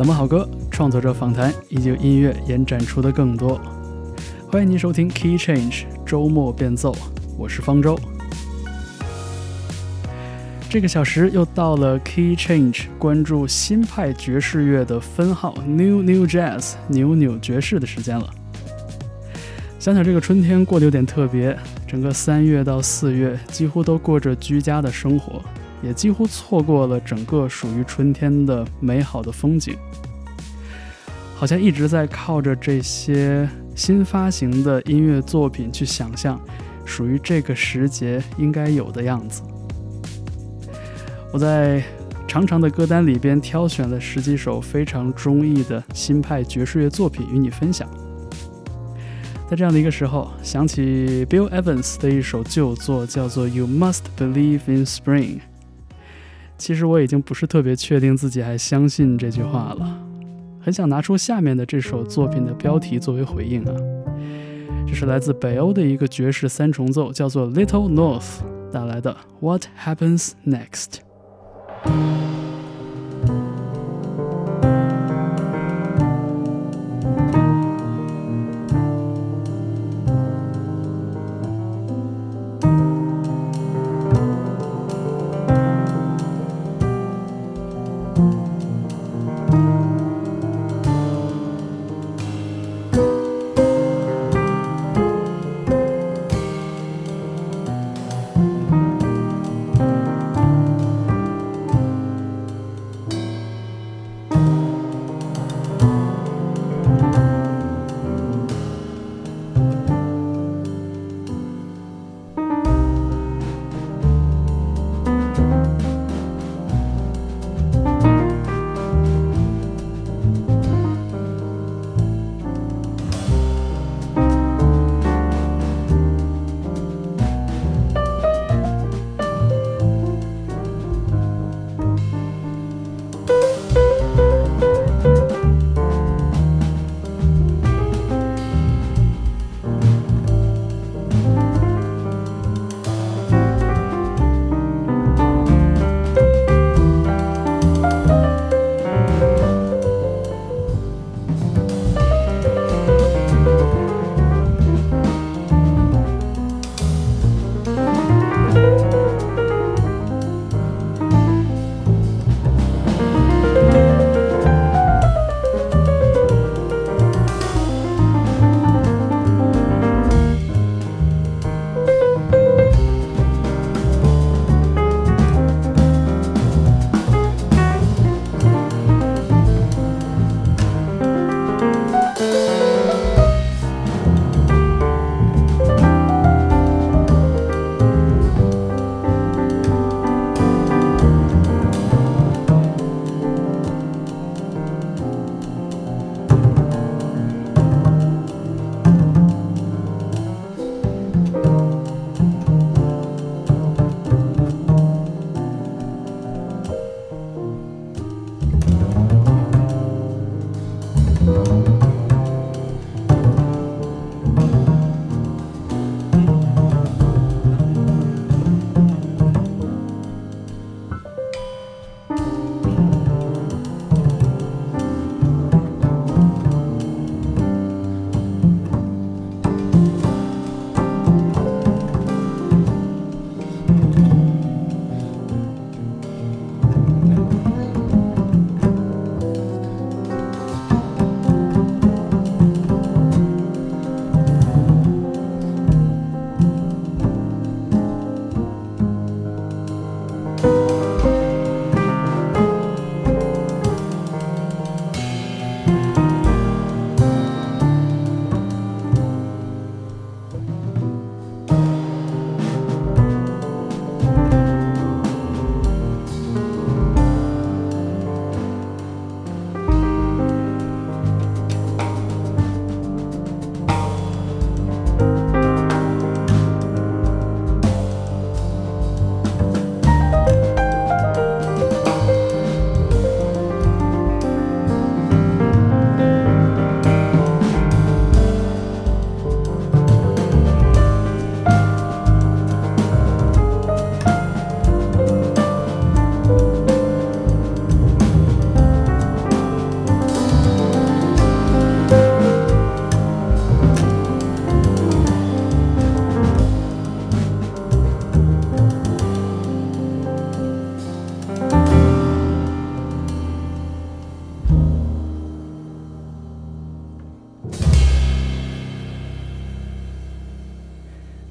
[0.00, 3.60] 冷门好歌、创作者访谈以及音乐延展出的更多。
[4.50, 6.96] 欢迎您收听 Key Change 周末变奏，
[7.36, 8.00] 我是方舟。
[10.70, 18.26] 这个小时又到了 Key Change 关注新派爵士乐的分号 New New Jazz 扭扭爵士的时间了。
[19.78, 21.54] 想想这个春天过得有点特别，
[21.86, 25.42] 整个三月到四月几乎都过着居家的生活，
[25.82, 29.76] 也几乎错过了整个属于春天的美好的风景。
[31.34, 36.38] 好像一直在靠着这些新发行的音乐作品去想象
[36.84, 39.42] 属于这个时节应该有的样子。
[41.32, 41.82] 我在
[42.28, 47.88] 长长的歌单里边挑选了十几首非常中意的新派爵士乐作品与你分享。
[49.48, 55.38] 在这样的一个时候，想起 Bill Evans 的一首旧作，叫做《You Must Believe in Spring》。
[56.60, 59.98] 其实我已经不是特别确定自己还相信这句话了。
[60.60, 63.74] 很想拿出下面的这首作品的标题作为回应啊，
[64.86, 71.00] 这是来自北欧的一个爵士三重奏，叫做 Little North 带来的 What Happens Next。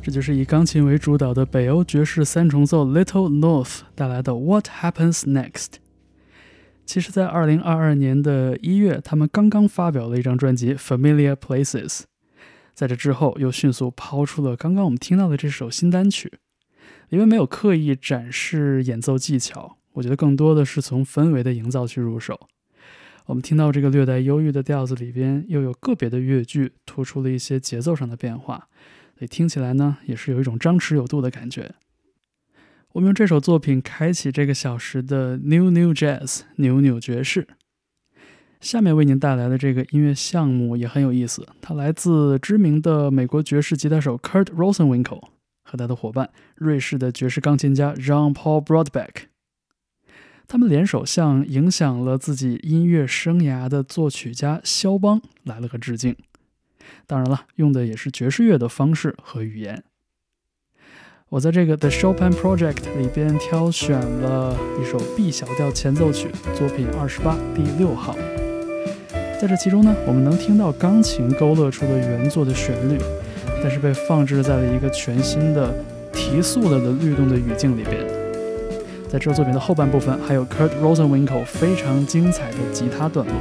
[0.09, 5.73] 这就是以钢琴为主导的北欧爵士三重奏 Little North 带来的 What Happens Next。
[6.83, 12.05] 其实，在二零二二年的一月，他们刚刚发表了一张专辑 Familiar Places，
[12.73, 16.39] 在这之后又迅速抛出了刚刚我们听到的这首新单曲。
[17.09, 22.47] 因为没有刻意展示演奏技巧，我觉得更多的是从氛围的营造去入手。
[23.27, 28.69] 我们听到这个略带忧郁的调子里边，又有个别的乐句突出了一些节奏上的变化，
[29.19, 31.75] 所以听起来呢，也是有一种张弛有度的感觉。
[32.93, 37.45] 我们用这首作品开启这个小时的 New New Jazz 扭扭爵士。
[38.61, 45.21] 下面为您带来的这个音乐项目也很有意思，它来自知名的美国爵士吉他手 Kurt Rosenwinkel
[45.65, 49.23] 和他的伙伴瑞士的爵士钢琴家 Jean Paul Broadbeck。
[50.47, 56.15] 他们联手向影响了自己音乐生涯的作曲家肖邦来了个致敬。
[57.07, 59.83] 当然了，用的也是爵士乐的方式和语言。
[61.29, 68.15] 我在这个 The Chopin Project 里边挑选了一首 B 小调前奏曲，作品二十八第六号。
[69.39, 72.97] 在这其中呢，我们能听到钢琴勾勒出的原作的旋律，
[73.61, 75.73] 但是被放置在了一个全新的
[76.11, 78.05] 提速了的律动的语境里边。
[79.07, 83.33] 在这作品的后半部分，还有 Kurt Rosenwinkel 非常精彩的吉他段落。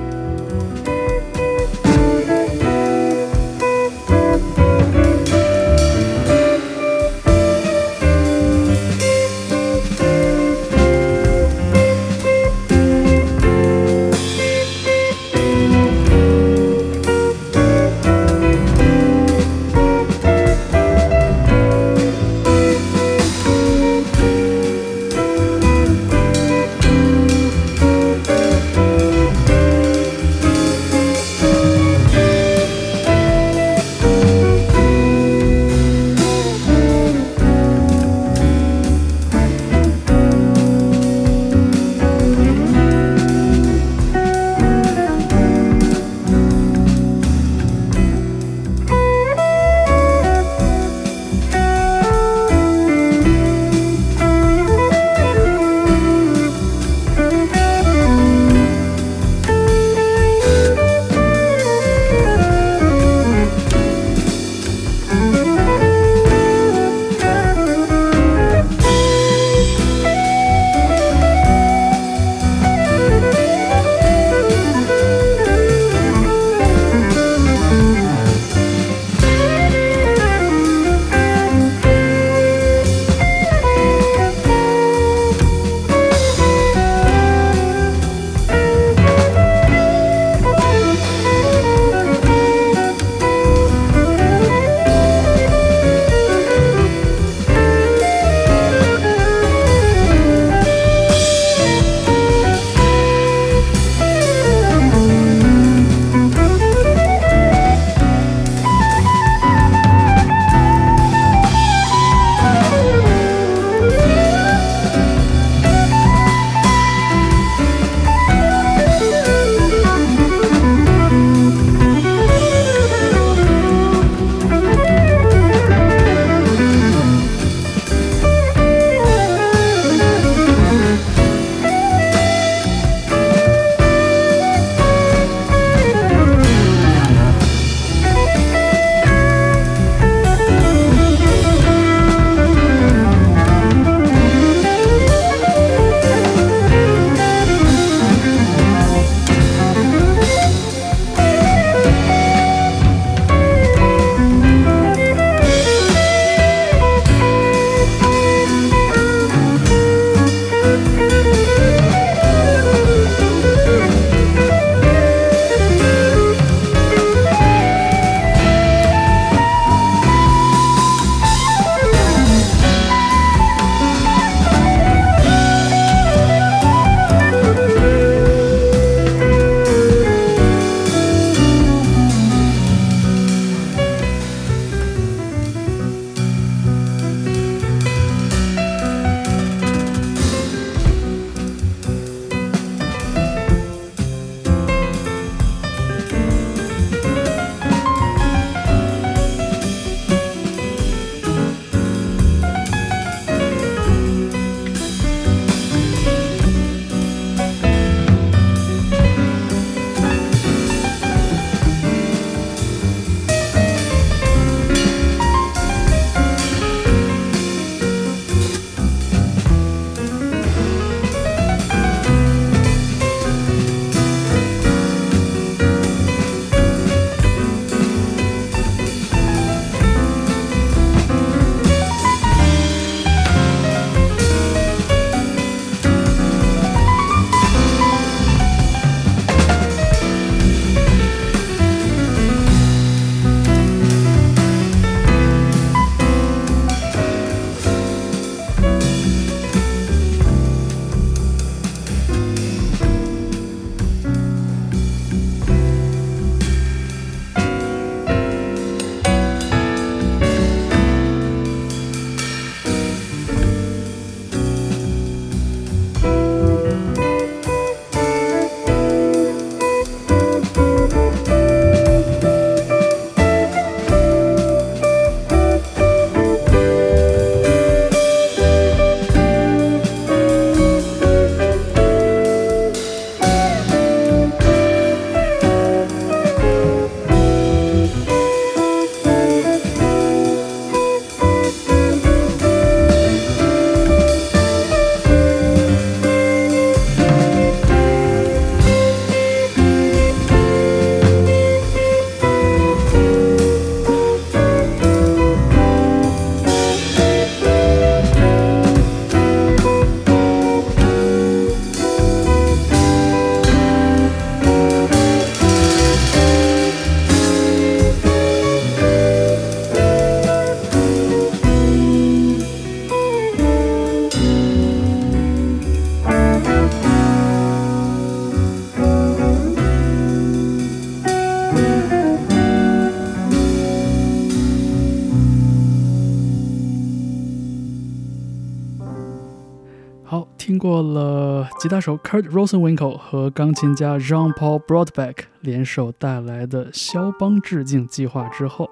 [340.58, 348.68] 过了吉他手 Kurt Rosenwinkel 和钢琴家 Jean Paul Broadbeck 联手带来的肖邦致敬计划之后，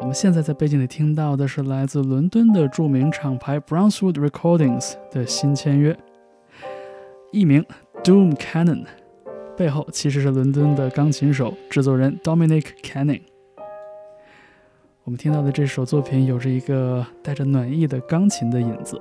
[0.00, 5.96] 我们现在在背景里听到的是来自伦敦的著名厂牌 Brownswood Recordings 的新签约，
[7.32, 7.64] 艺名
[8.02, 8.84] Doom Cannon，
[9.56, 13.22] 背后其实是伦敦的钢琴手、制作人 Dominic Canning。
[15.04, 19.00] 我们听到的这首作品有着一个带着暖意的钢琴的影子，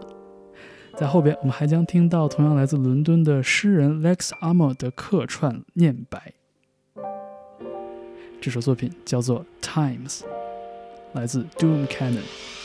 [0.98, 6.34] 在后边我们还将听到同样来自伦敦的诗人 Lex a r m o r 的客串念白。
[8.42, 10.22] 这首作品叫做《Times》，
[11.13, 12.57] 来自 Doom Cannon。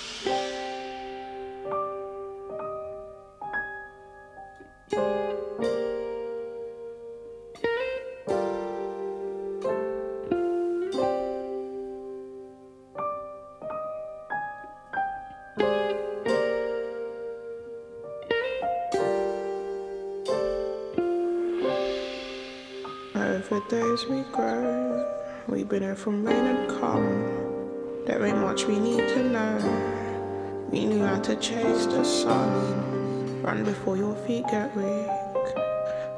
[25.72, 28.04] Here from rain and calm.
[28.04, 30.68] There ain't much we need to know.
[30.70, 33.42] We knew how to chase the sun.
[33.42, 35.08] Run before your feet get weak.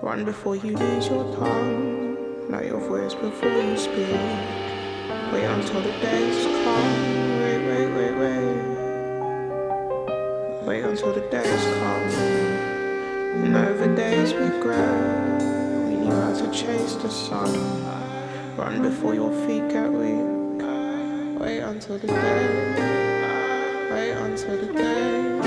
[0.02, 2.50] Run before you lose your tongue.
[2.50, 4.18] Know your voice before you speak.
[5.32, 7.40] Wait until the days come.
[7.40, 8.56] Wait, wait, wait, wait.
[10.66, 12.10] Wait until the days come.
[13.44, 15.38] And over days we grow
[15.90, 17.93] you how to chase the sun.
[18.56, 20.62] Run before your feet get weak.
[21.40, 22.74] Wait until the day.
[23.92, 25.40] Wait until the day.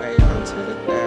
[0.00, 0.97] Wait until the day.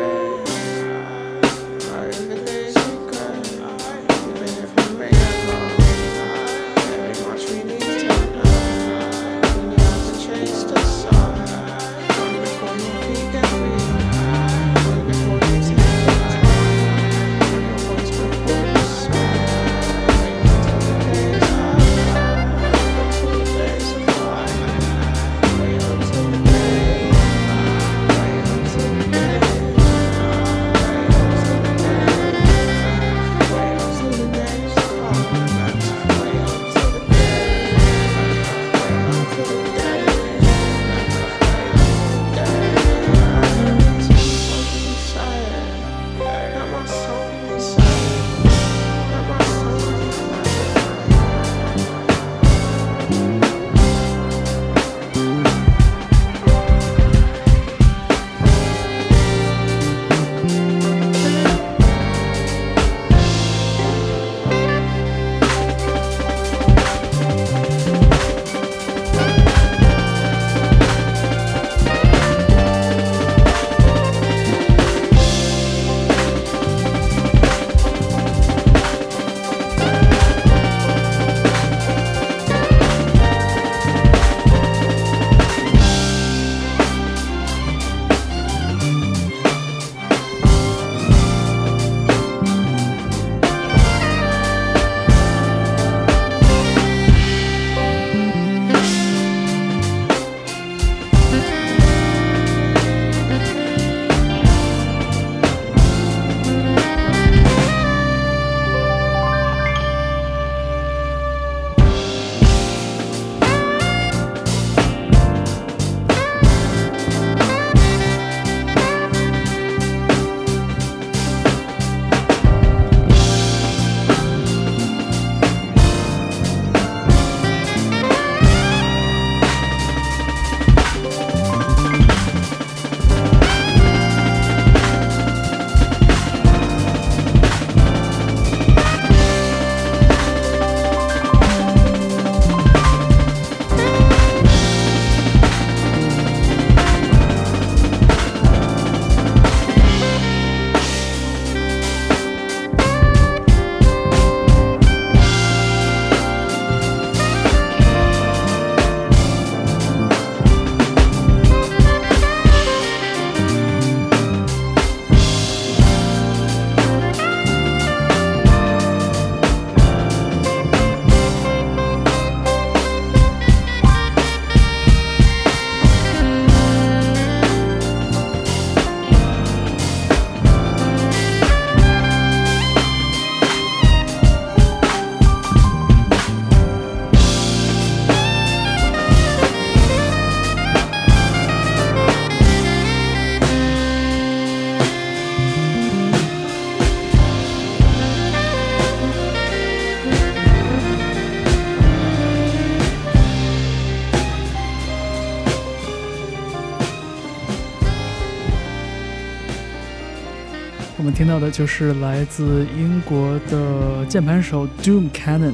[211.31, 215.53] 到的就是来自英国的键盘手 Doom Cannon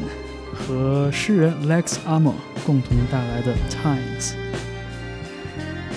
[0.51, 2.33] 和诗人 Lex Armour
[2.65, 4.33] 共同带来的 Times。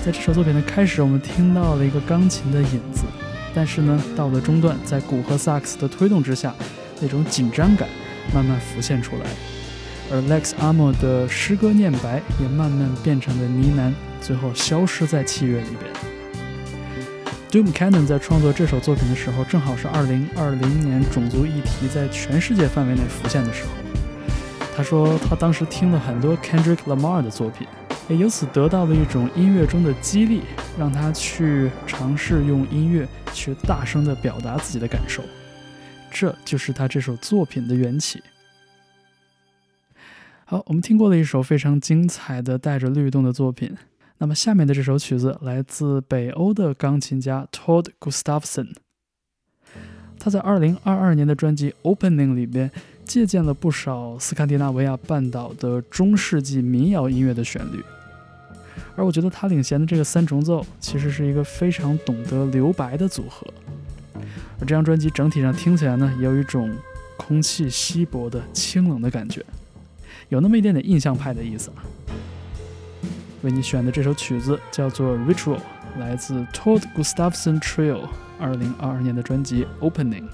[0.04, 3.04] 在这首作品的开始，我们听到了一个钢琴的影子，
[3.54, 6.54] 但是呢，到了中段，在鼓和萨克斯的推动之下，
[7.00, 7.88] 那种紧张感
[8.34, 9.30] 慢慢浮现出来，
[10.12, 16.09] 而 Lex Armour 的诗歌念白也慢慢变成了呢喃，最后消失在器乐里边。
[17.50, 23.70] Doom Cannon 在创作这首作品的时候，正好是2020年种族议题在全世界范围内浮现的时候。
[24.76, 27.66] 他说，他当时听了很多 Kendrick Lamar 的作品，
[28.08, 30.42] 也由此得到了一种音乐中的激励，
[30.78, 35.20] 让他去尝试用音乐去大声地表达自己的感受。
[36.08, 38.22] 这就是他这首作品的缘起。
[40.44, 43.76] 好，我们听过了一首非常精彩的带着律动的作品。
[44.22, 48.68] 那么下面的这首曲子来自北欧的钢琴家 Todd Gustafson，
[50.18, 52.70] 他在2022年的专辑《Opening》里边
[53.02, 57.82] 借鉴了不少斯堪的纳维亚半岛的中世纪民谣音乐的旋律，
[58.94, 63.46] 而我觉得他领衔的这个三重奏其实是一个非常懂得留白的组合，
[64.58, 66.70] 而这张专辑整体上听起来呢，也有一种
[67.16, 69.42] 空气稀薄的清冷的感觉，
[70.28, 71.70] 有那么一点点印象派的意思。
[73.42, 75.56] 为你选的这首曲子叫做《Ritual》，
[75.98, 80.28] 来自 Todd Gustafson Trio 二零二二年的专辑《Opening》。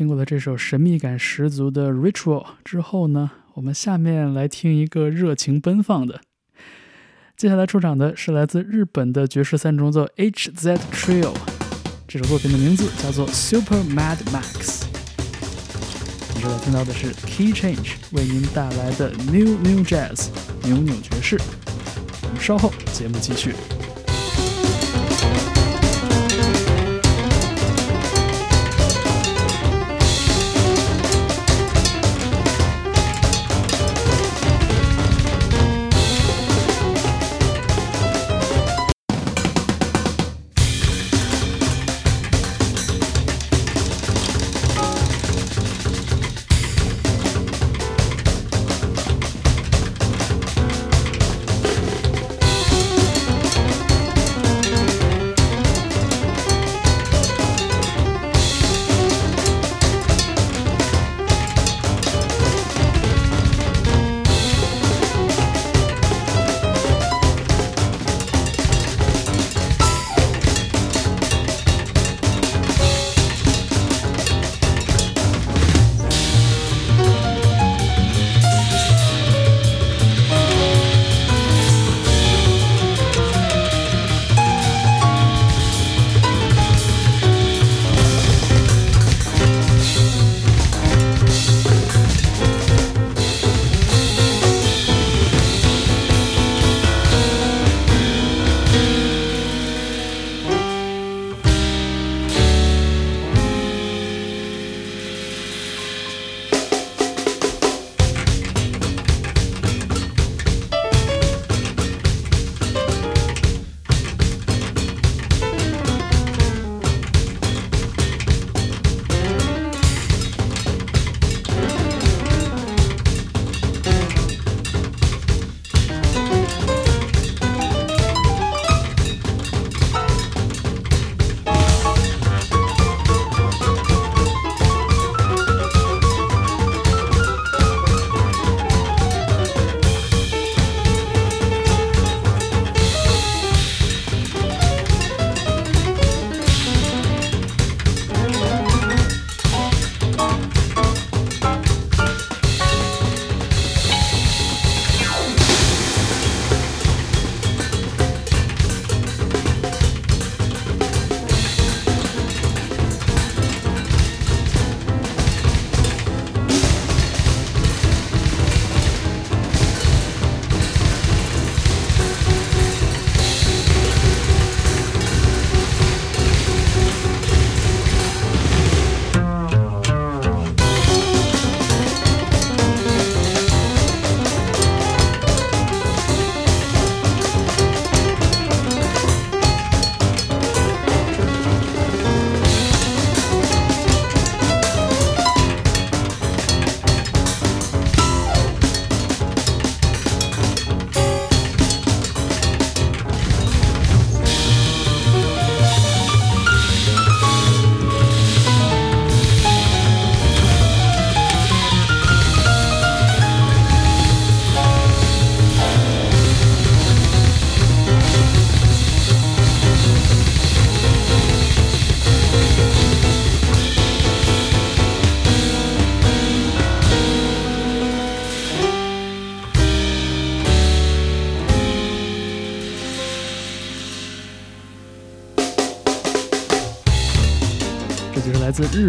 [0.00, 6.22] 听过了这首神秘感十足的《Ritual》之后呢，我们下面来听一个热情奔放的。
[7.36, 11.34] 接下来出场的是来自日本的爵士三重奏 HZ Trio，
[12.08, 14.84] 这首作品的名字叫做《Super Mad Max》。
[16.34, 20.28] 接下来听到的是 Key Change 为您带来的 New New Jazz
[20.64, 21.38] 扭扭爵士。
[22.22, 23.52] 我们稍后节目继续。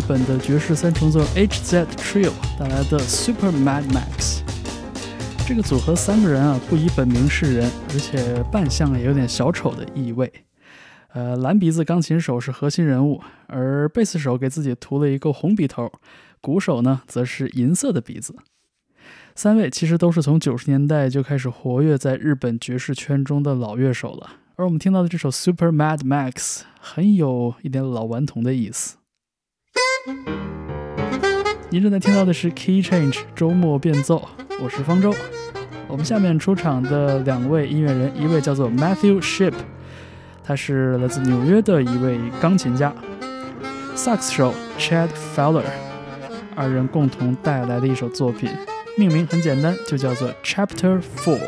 [0.07, 4.41] 本的爵士三重奏 HZ Trio 带来的 Super Mad Max，
[5.47, 10.31] 这个组合三个人啊不以本名示人，而且扮相也有点小丑的意味。
[11.13, 15.91] 呃，蓝鼻子钢琴手是核心人物，而贝斯手给自己涂了一个红鼻头，
[16.39, 18.35] 鼓手呢则是银色的鼻子。
[19.35, 28.97] 三位其实都是从九十年代就开始活跃在日本爵士圈中的老乐手了，而我们听到的这首 Super Mad Max 很有一点老顽童的意思。
[31.69, 34.27] 您正在听到的是 Key Change 周末变奏，
[34.59, 35.13] 我是方舟。
[35.87, 39.53] 我们下面出场的两位音乐人，一位叫做 Matthew Ship，
[40.43, 42.91] 他是来自纽约的一位钢琴家；
[43.95, 45.65] 萨克斯手 Chad Fowler，
[46.55, 48.49] 二人共同带来的一首作品，
[48.97, 51.39] 命名很简单，就叫做 Chapter Four，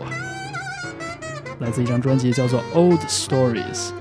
[1.59, 3.93] 来自一张专辑叫做 Old Stories。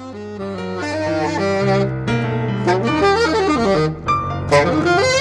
[4.52, 5.11] Thank you.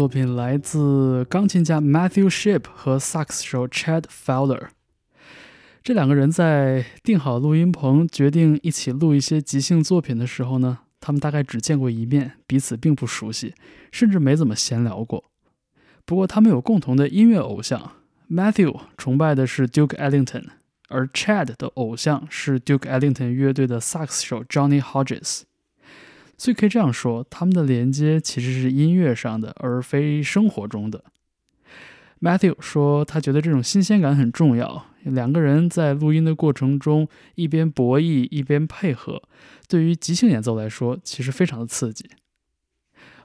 [0.00, 4.68] 作品来自钢琴家 Matthew Ship 和萨克斯手 Chad Fowler。
[5.82, 13.52] 这两个人在定好录音棚，决定一起录一些即兴作品的时候呢，他们大概只见过一面，彼此并不熟悉，
[13.92, 15.24] 甚至没怎么闲聊过。
[16.06, 17.92] 不过他们有共同的音乐偶像
[18.30, 20.44] ，Matthew 崇拜的是 Duke Ellington，
[20.88, 25.42] 而 Chad 的偶像是 Duke Ellington 乐队的萨克斯手 Johnny Hodges。
[26.40, 31.04] 所以可以这样说，他们的连接其实是音乐上的，而非生活中的。
[32.18, 34.86] Matthew 说，他觉得这种新鲜感很重要。
[35.02, 39.22] 两个人在录音的过程中一边博弈一边配合，
[39.68, 42.08] 对于即兴演奏来说，其实非常的刺激。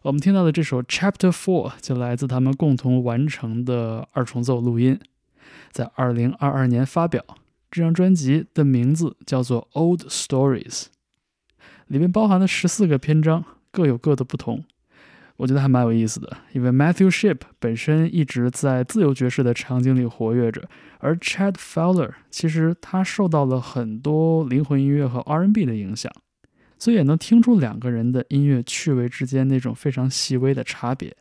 [0.02, 5.00] 我们听到的这首 Chapter Four 就来自他们共同完成的二重奏录音，
[5.72, 7.24] 在二零二二年发表。
[7.72, 10.88] 这张专辑的名字叫做 Old Stories。
[11.88, 14.64] 里面包含了十四个篇章，各有各的不同，
[15.38, 16.38] 我觉得还蛮有意思的。
[16.54, 20.68] 因为 Matthew Ship 本身一直在自由爵士的场景里活跃着，
[21.00, 26.12] 而 Chad Fowler 其实他受到了很多灵魂音乐和 R&B 的影响，
[26.80, 31.16] 所以也能听出两个人的音乐趣味之间那种非常细微的差别。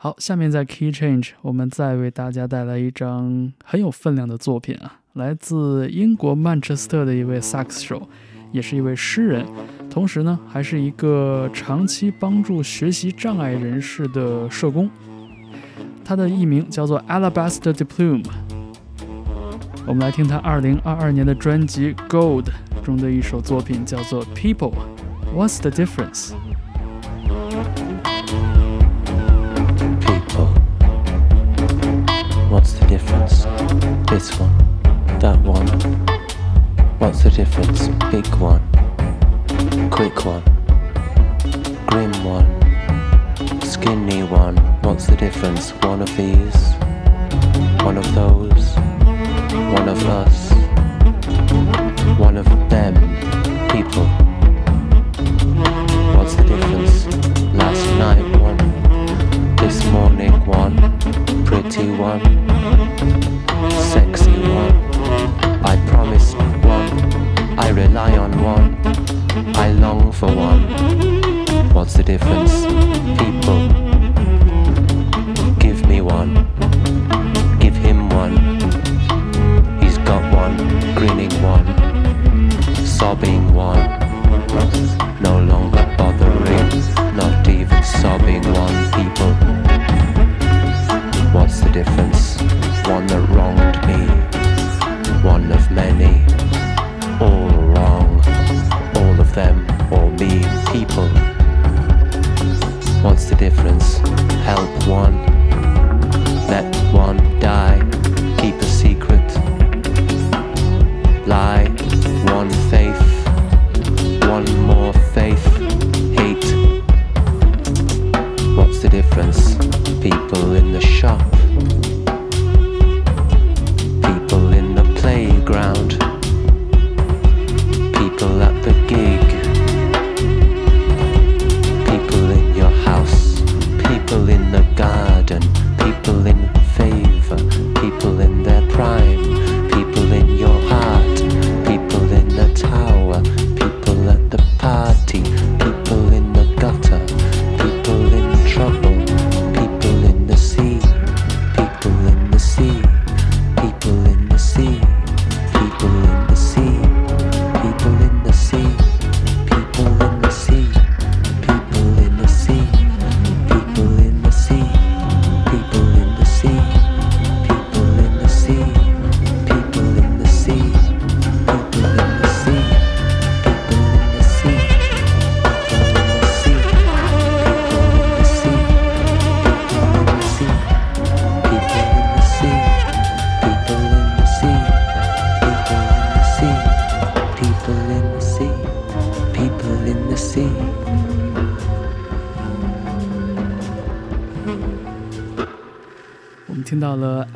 [0.00, 8.08] 好，下面在 Key Change，我们再为大家带来一张很有分量的作品啊，来自英国曼彻斯特的一位萨克斯手。
[8.50, 9.46] 也是一位诗人，
[9.90, 14.88] 同时呢，还是一个长期帮助学习障碍人士的社工。
[16.04, 18.24] 他的艺名叫做 Alabaster Diplume。
[19.86, 22.44] 我们来听他2022年的专辑《Gold》
[22.82, 24.72] 中的一首作品，叫做《People》。
[25.34, 26.32] What's the difference?
[30.00, 30.48] People.
[32.50, 33.46] What's the difference?
[34.06, 34.50] This one,
[35.20, 36.07] that one.
[37.28, 37.88] The difference?
[38.10, 38.62] Big one,
[39.90, 40.42] quick one,
[41.86, 42.48] grim one,
[43.60, 44.56] skinny one.
[44.82, 45.72] What's the difference?
[45.82, 46.72] One of these,
[47.84, 48.74] one of those,
[49.76, 50.50] one of us,
[52.18, 52.94] one of them,
[53.68, 54.06] people.
[56.16, 57.06] What's the difference?
[57.54, 60.76] Last night one, this morning one,
[61.44, 62.22] pretty one,
[63.92, 64.77] sexy one.
[67.68, 68.78] I rely on one,
[69.56, 70.62] I long for one.
[71.74, 72.64] What's the difference?
[73.20, 73.87] People,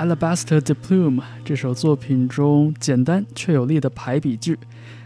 [0.05, 4.59] 《Alabaster Diplume》这首作品中简单却有力的排比句，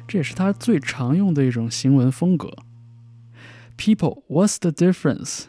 [0.08, 2.48] 这也是他最常用的一种行文风格。
[3.76, 5.44] People, what's the difference？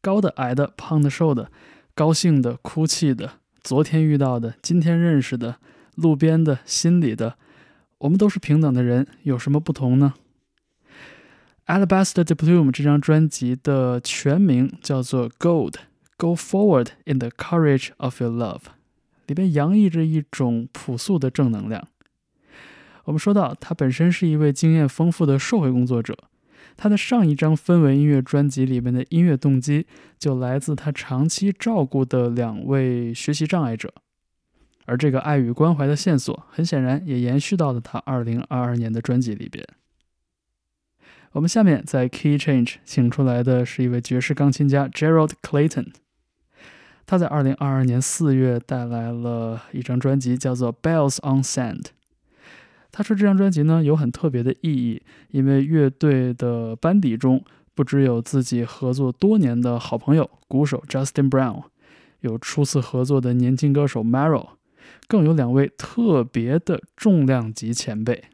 [0.00, 1.50] 高的、矮的、胖的、瘦的，
[1.96, 3.32] 高兴的、哭泣的，
[3.64, 5.56] 昨天遇到的、今天认识的，
[5.96, 7.34] 路边的、心里的，
[7.98, 10.14] 我们都是平等的人，有什么不同呢
[11.66, 15.74] Alabaster the Plume 这张专辑的全名叫做《Gold
[16.16, 18.58] Go Forward in the Courage of Your Love》，
[19.26, 21.86] 里边洋溢着一种朴素的正能量。
[23.04, 26.16] 我们说到，他本身是一位经验丰富的社会工作者，
[26.76, 29.86] 他的上一张氛围音乐专辑里面的音乐动机
[30.18, 33.92] 就来自他长期照顾的两位学习障碍者，
[34.86, 39.66] 而这个爱与关怀的线索，很显然也延续到了他2022年的专辑里边。
[41.32, 45.88] 我们下面在 Key Change 请出来的是一位爵士钢琴家 Gerald Clayton，
[47.12, 51.82] 他在2022年4月带来了一张专辑，叫做《Bells on Sand》。
[52.90, 57.44] 他说这张专辑呢有很特别的意义，因为乐队的班底中
[57.74, 61.64] 不只有自己合作多年的好朋友鼓手 Justin Brown，
[62.20, 64.52] 有初次合作的年轻歌手 Maro，
[65.06, 68.24] 更有两位特别的重量级前辈。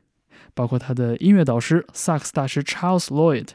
[0.55, 3.49] 包括他的音乐导师萨克斯大师 Charles Lloyd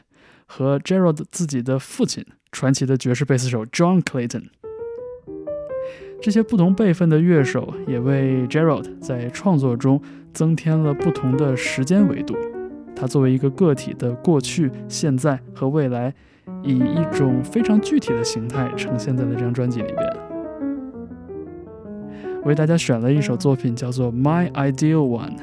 [0.44, 4.48] 和 Gerald 自己的父亲，传奇的爵士贝斯手 John Clayton。
[6.24, 10.00] 这些不同辈分的乐手也为 Gerald 在创作中
[10.32, 12.34] 增添了不同的时间维度。
[12.96, 16.14] 他作为一个个体的过去、现在和未来，
[16.62, 20.16] 以一种非常具体的形态呈现在了这张专辑里边。
[22.44, 25.36] 为大家选了一首作品，叫做《My Ideal One》。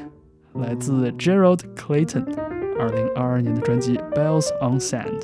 [0.60, 2.24] 来自 Gerald Clayton，
[2.80, 5.20] 二零二二年的专辑《Bells on Sand》。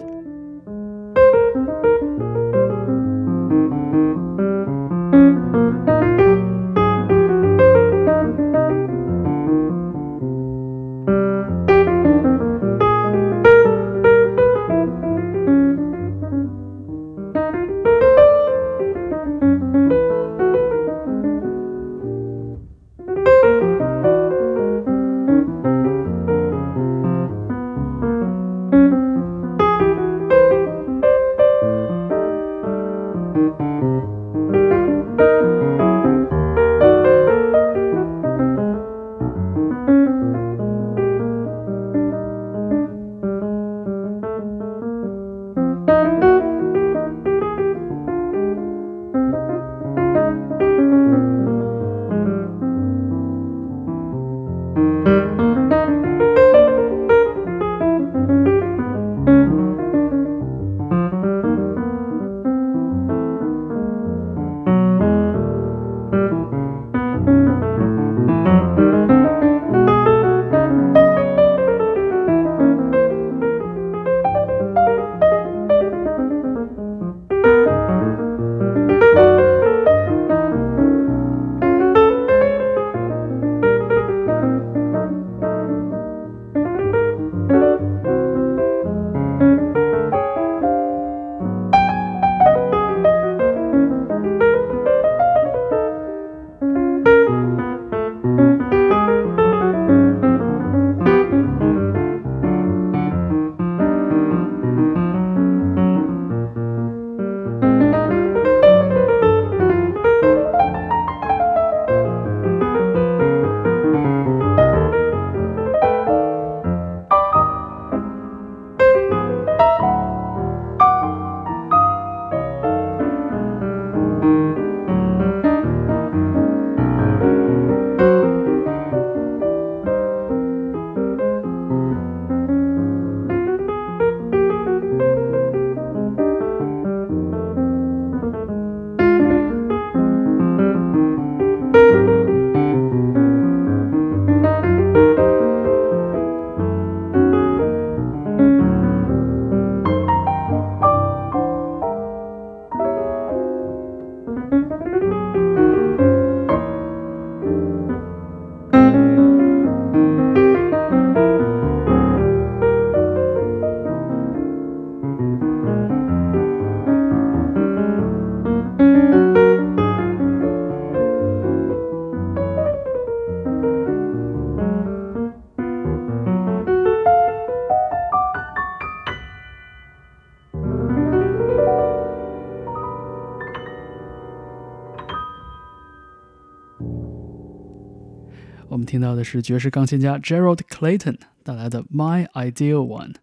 [189.19, 193.15] 的是爵士钢琴家 Gerald Clayton 带来的《My Ideal One》。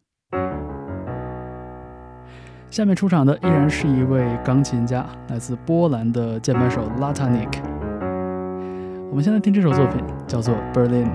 [2.70, 7.62] 下面出场的依然是一位钢琴家，来自波兰的键盘手 Latanik。
[9.10, 11.08] 我们现在听这首作品，叫做《Berlin》。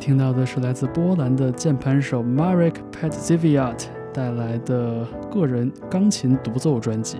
[0.00, 3.84] 听到的是来自波兰的键盘手 Marek Petziviat
[4.14, 7.18] 带来的个人钢琴独奏专辑，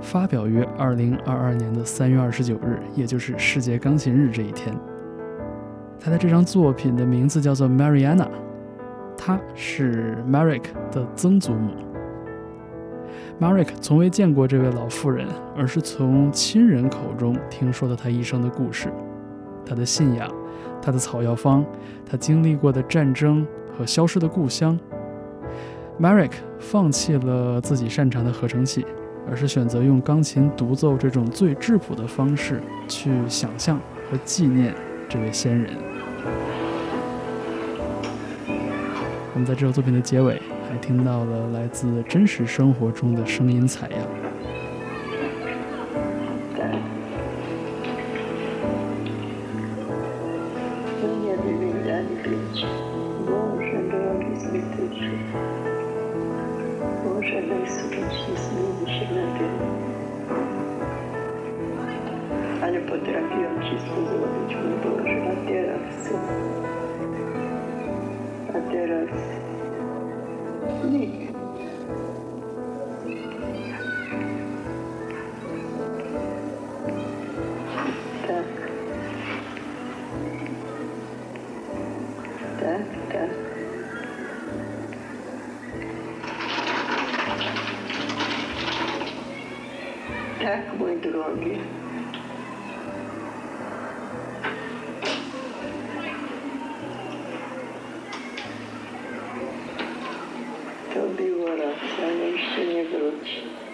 [0.00, 4.76] 发表于2022年的3月29日，也就是世界钢琴日这一天。
[6.00, 8.26] 他的这张作品的名字叫做 Mariana，
[9.16, 11.70] 他是 Marek 的曾祖母。
[13.40, 18.92] Marek 从未见过这位老妇人，而是从亲人口中听说了她一生的故事，
[19.64, 20.28] 她的信仰。
[20.82, 21.64] 他的草药方，
[22.04, 23.46] 他经历过的战争
[23.78, 24.78] 和消失的故乡。
[26.00, 28.84] Merrick 放弃了自己擅长的合成器，
[29.30, 33.78] 而是选择用钢琴独奏这种最质朴的方式去想象
[34.10, 34.74] 和纪念
[35.08, 35.76] 这位先人。
[39.34, 44.21] 我们在这首作品的结尾还听到了来自真实生活中的声音采样。
[70.92, 71.32] 对。
[82.58, 82.68] 对
[83.08, 83.52] 对。
[90.38, 90.84] 对不
[91.40, 91.81] 对？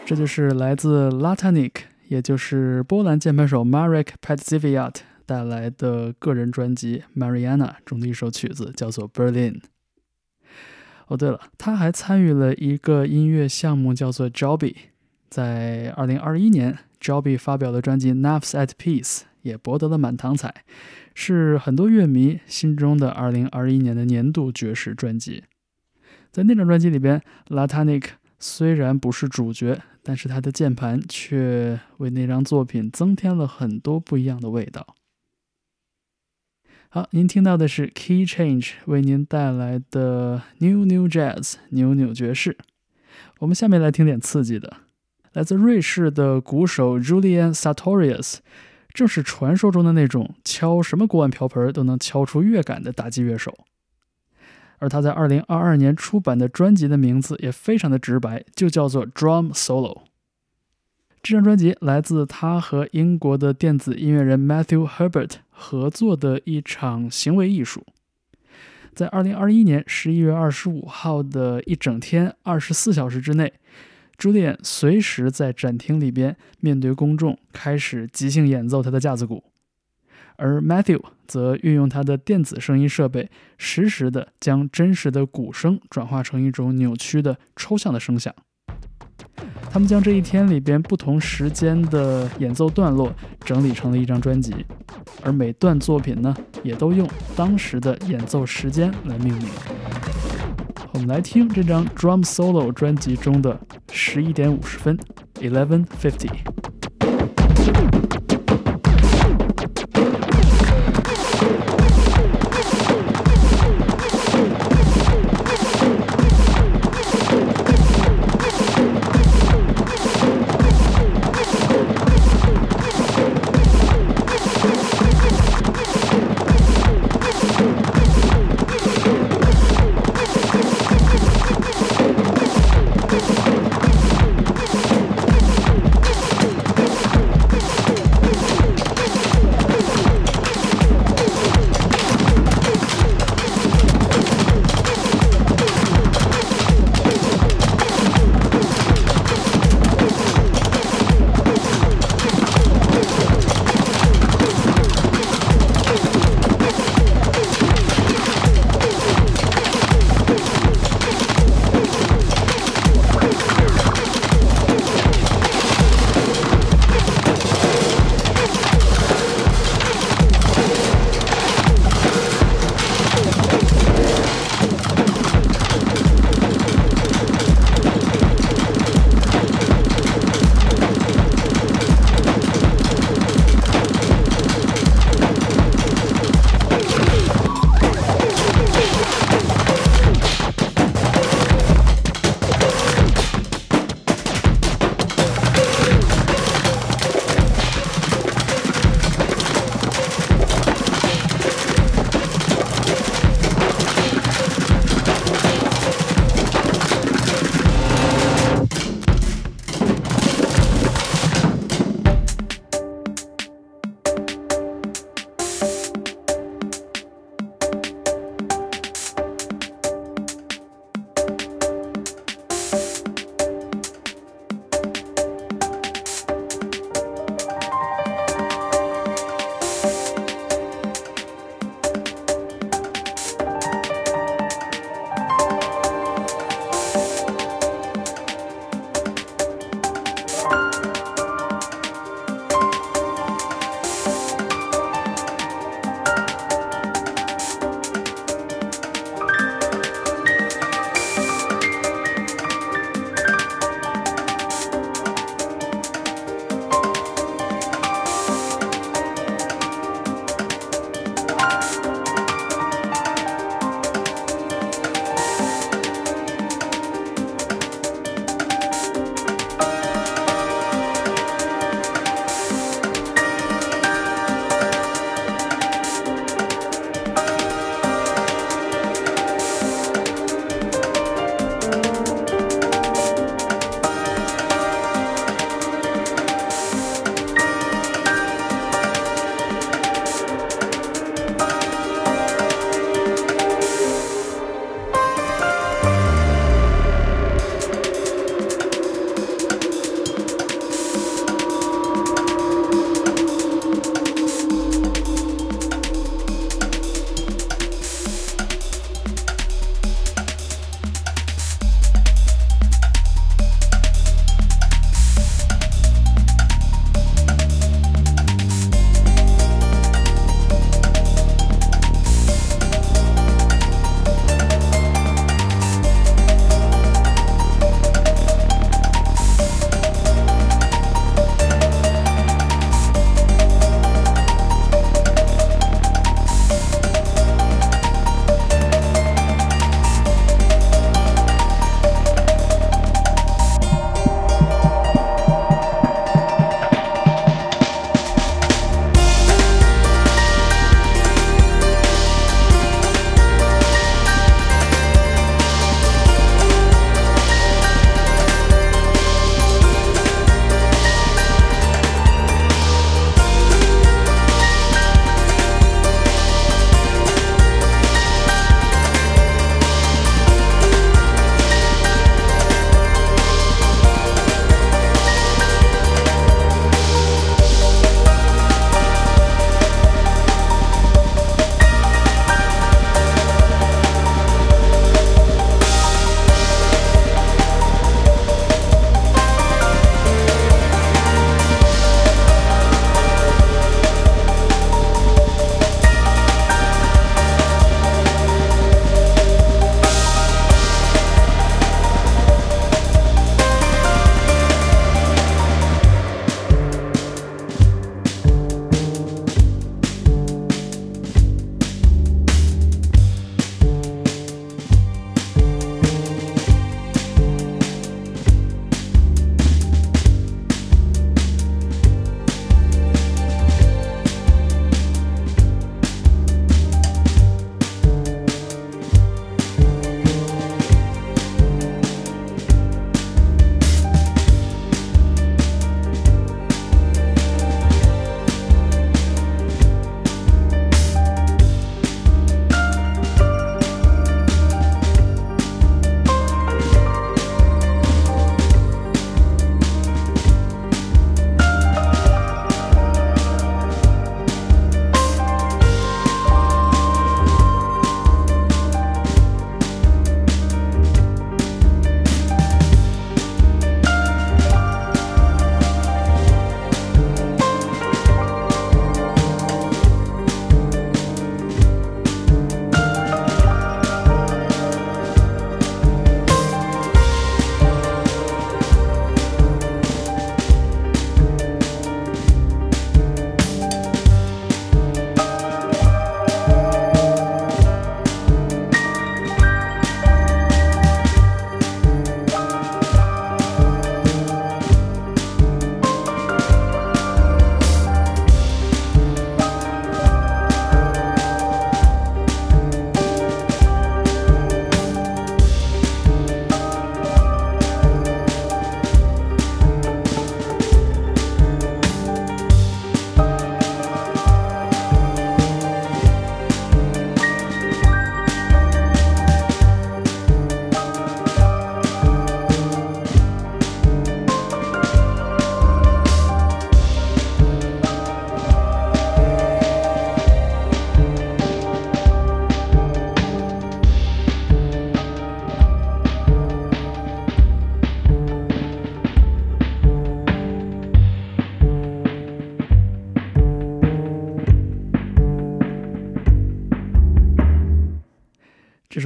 [0.09, 1.73] 这就是来自 Latanik，
[2.07, 4.95] 也就是波兰键盘手 Marek Petziviat
[5.27, 9.53] 带来的个人专辑《Mariana》中的一首曲子，叫做《Berlin》。
[11.09, 14.75] 哦，对了，他还参与了一个音乐项目，叫做 Joby。
[15.29, 20.65] 在2021年，Jobby 发表的专辑《Nerves at Peace》也博得了满堂彩，
[21.15, 25.45] 是很多乐迷心中的2021年的年度爵士专辑。
[26.33, 28.05] 在那张专辑里边，Latanik
[28.39, 34.95] 虽然不是主角，但是他的键盘却为那张作品增添了很多不一样的味道。
[36.89, 42.57] 好，您听到的是 Key Change 为您带来的 New New Jazz 扭扭爵士。
[43.41, 44.79] 我们下面来听点刺激的，
[45.35, 48.39] 来自瑞士的鼓手 Julian Sartorius，
[48.95, 53.55] 正是传说中的那种敲什么锅碗瓢盆都能敲出乐感的打击乐手。
[54.79, 60.03] 而他在2022年出版的专辑的名字也非常的直白，就叫做 Drum Solo。
[61.21, 67.85] 这张专辑来自他和英国的电子音乐人 Matthew Herbert 合作的一场行为艺术。
[68.95, 73.53] 在2021年11月25号的一整天24小时之内
[74.17, 79.45] ，Julian 随时在展厅里边面对公众开始即兴演奏他的架子鼓，
[80.39, 83.29] 而 Matthew 则运用他的电子声音设备，
[83.59, 88.33] 实时的将真实的鼓声转化成一种扭曲的抽象的声响。
[89.71, 93.13] 他们将这一天里边不同时间的演奏段落
[93.45, 94.65] 整理成了一张专辑，
[95.23, 99.49] 而每段作品呢，也都用当时的演奏时间来命名。
[100.95, 103.61] 我们来听这张 Drum Solo 专辑中的
[103.93, 104.97] 十一点五十分
[105.35, 106.31] ，Eleven Fifty。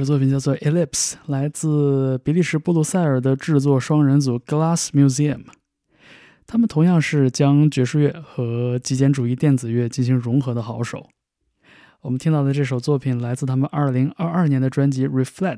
[0.03, 5.43] 作品叫做《Ellipse》，来自比利时布鲁塞尔的制作双人组 Glass Museum。
[6.45, 11.09] 他们同样是将爵士乐和极简主义电子乐进行融合的好手。
[12.01, 15.57] 我们听到的这首作品来自他们2022年的专辑《Reflect》，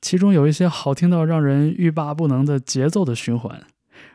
[0.00, 3.62] 其中有一些好听到让人欲罢不能的节奏的循环，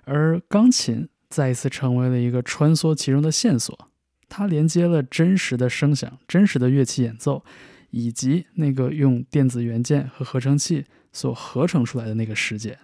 [0.04, 3.88] 而钢琴再一次成为了一个穿梭其中的线索。
[4.28, 7.44] 它连接了真实的声响、真实的乐器演奏，
[7.92, 12.80] 以及那个用电子元件和合成器所合成出来的那个世界。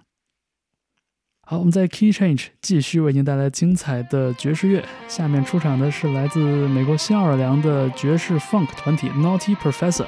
[1.41, 4.83] 好，我们在 Key Change 继续为您带来精彩的爵士乐。
[5.07, 10.07] 下面出场的是来自美国新奥尔良的爵士 Funk 团体 Naughty Professor。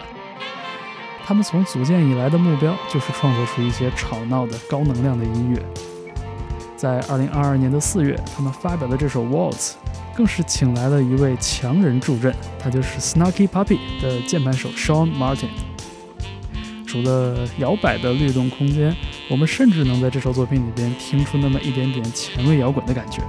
[1.23, 5.63] 他们从组建以来的目标就是创作出一些吵闹的高能量的音乐。
[6.75, 9.75] 在2022年的4月，他们发表的这首 Waltz，
[10.19, 15.47] 更是请来了一位强人助阵，他就是 Snarky Puppy 的键盘手 Sean Martin。
[16.85, 18.93] 除了摇摆的律动空间，
[19.29, 23.21] 我们甚至能在这首作品里边听出那么一点点前卫摇滚的感觉。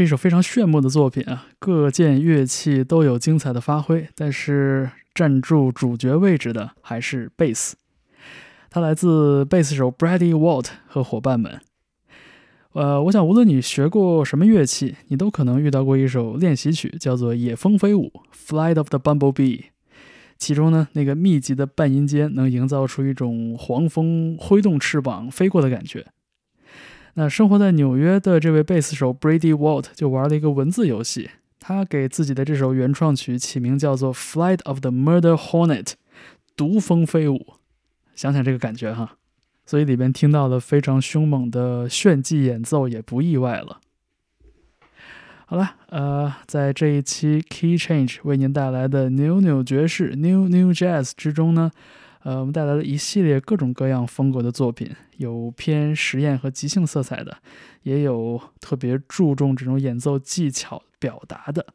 [0.00, 7.76] 是一首非常炫目的作品啊，各件乐器都有精彩的发挥，但是占住主角位置的还是贝斯。
[8.70, 11.60] 它来自贝斯手 Brady Walt 和伙伴们。
[12.72, 18.10] 呃，我想无论你学过什么乐器，你都可能遇到过一首练习曲，叫做《野蜂飞舞》
[18.48, 19.64] （Flight of the Bumblebee）。
[20.38, 26.06] 其中呢，那个密集的半音阶能营造出一种黄蜂挥动翅膀飞过的感觉。
[27.14, 35.84] 那生活在纽约的这位贝斯手 Brady Walt 就玩了一个文字游戏，他给自己的这首原创曲起名叫做《Flight of the Murder Hornet》，
[36.56, 37.54] 毒蜂飞舞。
[38.14, 39.16] 想想这个感觉哈。
[39.66, 43.80] 所以里边听到了非常凶猛的炫技演奏，也不意外了。
[45.46, 51.70] 好了，呃，在这一期 Key Change 为您带来的 New New 爵士 New New Jazz 之中呢，
[52.22, 57.38] 呃，我们带来了一系列各种各样风格的作品，有偏实验和即兴色彩的，
[57.82, 61.66] 也有特别注重这种演奏技巧表达的。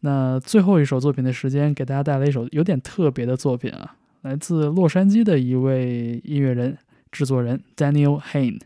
[0.00, 6.78] 那最后一首作品的时间，给大家带来一首有点特别的作品啊，来自洛杉矶的一位音乐人。
[7.12, 8.60] 制作人 Daniel Hain，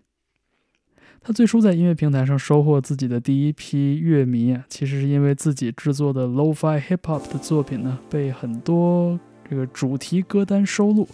[1.22, 9.18] 他最初在音乐平台上收获自己的第一批乐迷啊，其实是因为自己制作的 Lo-Fi Hip Hop 的作品呢，被很多
[9.48, 11.08] 这个主题歌单收录。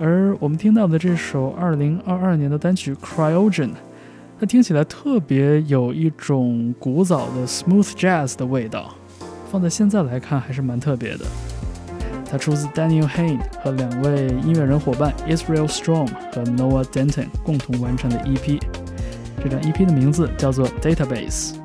[0.00, 3.70] 而我们听到的这首2022年的单曲 Cryogen，
[4.38, 8.94] 它听起来特别有一种古早的 Smooth Jazz 的味道，
[9.50, 11.24] 放在现在来看还是蛮特别的。
[12.30, 18.60] 它出自 Daniel Hain 和两位音乐人伙伴 Israel Strong 和 Noah Denton 共同完成的 EP。
[19.42, 21.57] 这张 EP 的名字叫做 Database。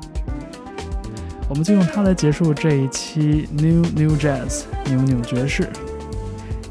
[1.48, 5.68] 我们就用它来结束这一期 New New Jazz 扭扭爵士。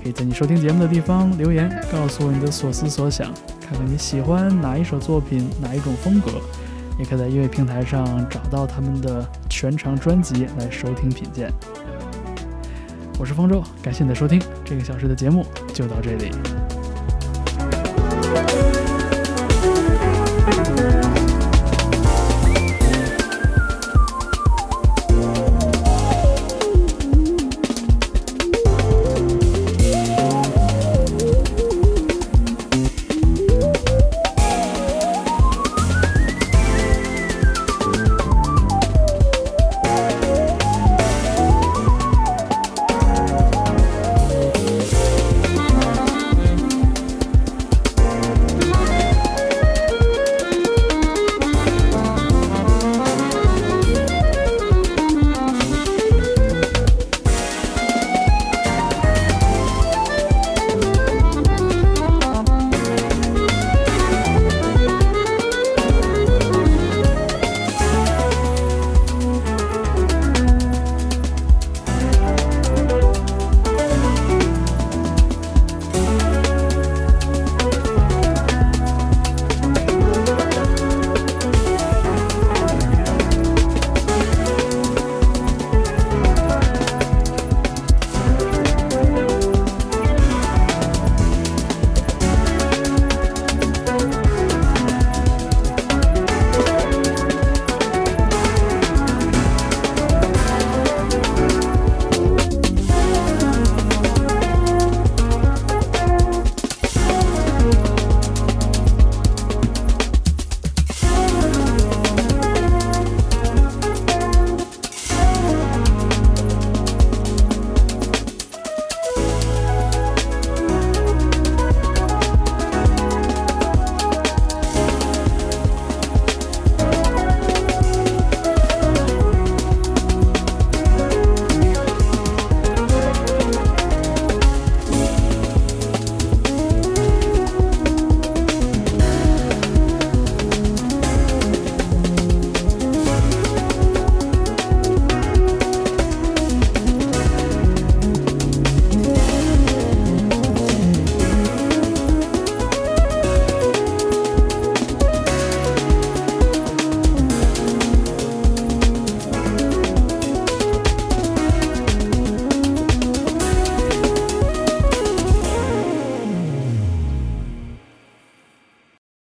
[0.01, 6.31] 可以在你收听节目的地方留言，告诉我你的所思所想，看看你喜欢哪一首作品，哪一种风格。
[6.99, 11.51] 也可以在音乐平台上找到他们的全长专辑来收听品鉴。
[13.17, 16.31] 我是方舟，感谢你的收听，这个小时的节目就到这里。